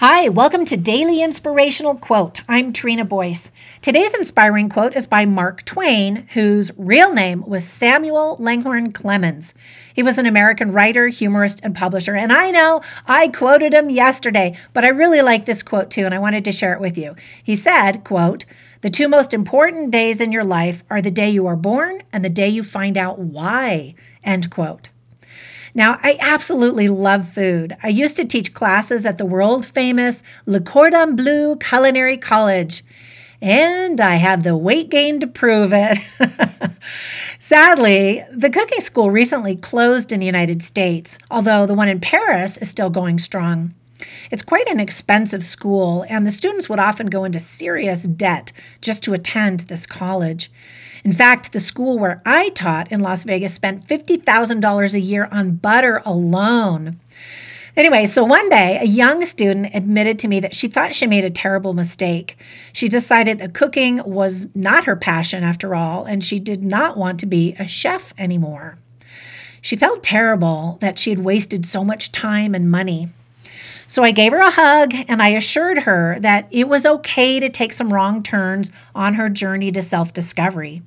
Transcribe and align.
Hi, 0.00 0.30
welcome 0.30 0.64
to 0.64 0.78
Daily 0.78 1.22
Inspirational 1.22 1.94
Quote. 1.94 2.40
I'm 2.48 2.72
Trina 2.72 3.04
Boyce. 3.04 3.50
Today's 3.82 4.14
inspiring 4.14 4.70
quote 4.70 4.96
is 4.96 5.06
by 5.06 5.26
Mark 5.26 5.62
Twain, 5.66 6.26
whose 6.32 6.70
real 6.78 7.12
name 7.12 7.44
was 7.46 7.68
Samuel 7.68 8.34
Langhorne 8.38 8.92
Clemens. 8.92 9.52
He 9.92 10.02
was 10.02 10.16
an 10.16 10.24
American 10.24 10.72
writer, 10.72 11.08
humorist, 11.08 11.60
and 11.62 11.74
publisher. 11.74 12.16
And 12.16 12.32
I 12.32 12.50
know 12.50 12.80
I 13.06 13.28
quoted 13.28 13.74
him 13.74 13.90
yesterday, 13.90 14.56
but 14.72 14.86
I 14.86 14.88
really 14.88 15.20
like 15.20 15.44
this 15.44 15.62
quote 15.62 15.90
too, 15.90 16.06
and 16.06 16.14
I 16.14 16.18
wanted 16.18 16.46
to 16.46 16.52
share 16.52 16.72
it 16.72 16.80
with 16.80 16.96
you. 16.96 17.14
He 17.44 17.54
said, 17.54 18.02
quote, 18.02 18.46
the 18.80 18.88
two 18.88 19.06
most 19.06 19.34
important 19.34 19.90
days 19.90 20.22
in 20.22 20.32
your 20.32 20.44
life 20.44 20.82
are 20.88 21.02
the 21.02 21.10
day 21.10 21.28
you 21.28 21.46
are 21.46 21.56
born 21.56 22.04
and 22.10 22.24
the 22.24 22.30
day 22.30 22.48
you 22.48 22.62
find 22.62 22.96
out 22.96 23.18
why, 23.18 23.94
end 24.24 24.48
quote. 24.48 24.88
Now, 25.74 25.98
I 26.02 26.18
absolutely 26.20 26.88
love 26.88 27.28
food. 27.28 27.76
I 27.82 27.88
used 27.88 28.16
to 28.16 28.24
teach 28.24 28.54
classes 28.54 29.06
at 29.06 29.18
the 29.18 29.26
world 29.26 29.66
famous 29.66 30.22
Le 30.46 30.60
Cordon 30.60 31.16
Bleu 31.16 31.56
Culinary 31.56 32.16
College, 32.16 32.84
and 33.40 34.00
I 34.00 34.16
have 34.16 34.42
the 34.42 34.56
weight 34.56 34.90
gain 34.90 35.20
to 35.20 35.26
prove 35.26 35.72
it. 35.72 35.98
Sadly, 37.38 38.24
the 38.32 38.50
cooking 38.50 38.80
school 38.80 39.10
recently 39.10 39.56
closed 39.56 40.12
in 40.12 40.20
the 40.20 40.26
United 40.26 40.62
States, 40.62 41.18
although 41.30 41.66
the 41.66 41.74
one 41.74 41.88
in 41.88 42.00
Paris 42.00 42.58
is 42.58 42.68
still 42.68 42.90
going 42.90 43.18
strong. 43.18 43.74
It's 44.30 44.42
quite 44.42 44.68
an 44.68 44.80
expensive 44.80 45.42
school, 45.42 46.04
and 46.08 46.26
the 46.26 46.32
students 46.32 46.68
would 46.68 46.78
often 46.78 47.08
go 47.08 47.24
into 47.24 47.40
serious 47.40 48.04
debt 48.04 48.52
just 48.80 49.02
to 49.04 49.12
attend 49.12 49.60
this 49.60 49.86
college. 49.86 50.50
In 51.04 51.12
fact, 51.12 51.52
the 51.52 51.60
school 51.60 51.98
where 51.98 52.22
I 52.26 52.50
taught 52.50 52.92
in 52.92 53.00
Las 53.00 53.24
Vegas 53.24 53.54
spent 53.54 53.86
$50,000 53.86 54.94
a 54.94 55.00
year 55.00 55.28
on 55.30 55.56
butter 55.56 56.02
alone. 56.04 57.00
Anyway, 57.76 58.04
so 58.04 58.24
one 58.24 58.48
day 58.48 58.78
a 58.80 58.84
young 58.84 59.24
student 59.24 59.74
admitted 59.74 60.18
to 60.18 60.28
me 60.28 60.40
that 60.40 60.54
she 60.54 60.68
thought 60.68 60.94
she 60.94 61.06
made 61.06 61.24
a 61.24 61.30
terrible 61.30 61.72
mistake. 61.72 62.36
She 62.72 62.88
decided 62.88 63.38
that 63.38 63.54
cooking 63.54 64.00
was 64.04 64.48
not 64.54 64.84
her 64.84 64.96
passion 64.96 65.44
after 65.44 65.74
all, 65.74 66.04
and 66.04 66.22
she 66.22 66.38
did 66.38 66.62
not 66.62 66.96
want 66.96 67.20
to 67.20 67.26
be 67.26 67.54
a 67.58 67.66
chef 67.66 68.12
anymore. 68.18 68.76
She 69.62 69.76
felt 69.76 70.02
terrible 70.02 70.78
that 70.80 70.98
she 70.98 71.10
had 71.10 71.20
wasted 71.20 71.64
so 71.64 71.84
much 71.84 72.12
time 72.12 72.54
and 72.54 72.70
money. 72.70 73.08
So 73.90 74.04
I 74.04 74.12
gave 74.12 74.30
her 74.30 74.38
a 74.38 74.52
hug 74.52 74.94
and 75.08 75.20
I 75.20 75.30
assured 75.30 75.78
her 75.78 76.16
that 76.20 76.46
it 76.52 76.68
was 76.68 76.86
okay 76.86 77.40
to 77.40 77.48
take 77.48 77.72
some 77.72 77.92
wrong 77.92 78.22
turns 78.22 78.70
on 78.94 79.14
her 79.14 79.28
journey 79.28 79.72
to 79.72 79.82
self 79.82 80.12
discovery. 80.12 80.82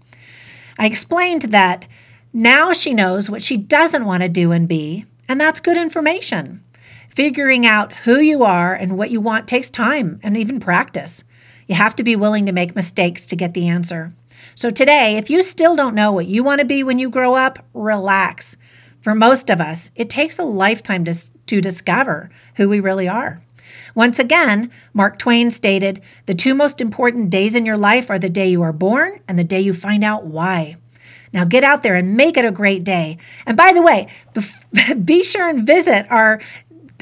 I 0.80 0.86
explained 0.86 1.42
that 1.52 1.86
now 2.32 2.72
she 2.72 2.94
knows 2.94 3.30
what 3.30 3.42
she 3.42 3.58
doesn't 3.58 4.06
want 4.06 4.24
to 4.24 4.30
do 4.30 4.54
and 4.54 4.70
be, 4.70 5.04
and 5.28 5.38
that's 5.38 5.60
good 5.60 5.76
information. 5.76 6.64
Figuring 7.10 7.66
out 7.66 7.92
who 7.92 8.22
you 8.22 8.46
are 8.46 8.74
and 8.74 8.98
what 8.98 9.12
you 9.12 9.20
want 9.20 9.50
takes 9.50 9.70
time 9.70 10.22
and 10.24 10.38
even 10.38 10.62
practice. 10.62 11.26
You 11.68 11.76
have 11.76 11.98
to 11.98 12.04
be 12.04 12.16
willing 12.16 12.46
to 12.46 12.54
make 12.54 12.74
mistakes 12.74 13.26
to 13.26 13.36
get 13.36 13.54
the 13.54 13.68
answer. 13.68 14.14
So, 14.56 14.70
today, 14.70 15.18
if 15.18 15.30
you 15.30 15.44
still 15.44 15.76
don't 15.76 15.94
know 15.94 16.14
what 16.14 16.28
you 16.28 16.42
want 16.42 16.60
to 16.60 16.66
be 16.66 16.84
when 16.84 17.00
you 17.00 17.10
grow 17.10 17.36
up, 17.36 17.66
relax. 17.74 18.56
For 19.02 19.14
most 19.14 19.50
of 19.50 19.60
us, 19.60 19.92
it 19.96 20.10
takes 20.10 20.40
a 20.40 20.46
lifetime 20.46 21.04
to, 21.04 21.14
to 21.48 21.62
discover 21.62 22.30
who 22.56 22.70
we 22.70 22.80
really 22.80 23.08
are. 23.08 23.42
Once 23.96 24.20
again, 24.20 24.72
Mark 24.94 25.18
Twain 25.18 25.52
stated 25.52 26.02
The 26.26 26.34
two 26.34 26.56
most 26.56 26.82
important 26.82 27.30
days 27.30 27.56
in 27.56 27.66
your 27.66 27.78
life 27.78 28.10
are 28.10 28.20
the 28.20 28.30
day 28.30 28.50
you 28.50 28.62
are 28.62 28.74
born 28.74 29.20
and 29.28 29.38
the 29.38 29.44
day 29.44 29.62
you 29.62 29.74
find 29.74 30.04
out 30.04 30.26
why. 30.26 30.78
Now 31.32 31.46
get 31.46 31.64
out 31.64 31.84
there 31.84 31.96
and 31.96 32.16
make 32.16 32.38
it 32.38 32.46
a 32.46 32.52
great 32.52 32.84
day. 32.84 33.18
And 33.46 33.58
by 33.58 33.74
the 33.74 33.82
way, 33.82 34.08
be 35.04 35.24
sure 35.24 35.50
and 35.50 35.66
visit 35.66 36.06
our 36.10 36.40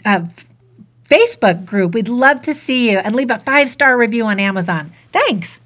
uh, 0.06 0.26
Facebook 1.06 1.66
group. 1.66 1.94
We'd 1.94 2.08
love 2.08 2.42
to 2.44 2.54
see 2.54 2.92
you 2.92 3.00
and 3.00 3.16
leave 3.16 3.30
a 3.30 3.40
five 3.40 3.70
star 3.70 3.98
review 3.98 4.26
on 4.26 4.40
Amazon. 4.40 4.94
Thanks. 5.12 5.60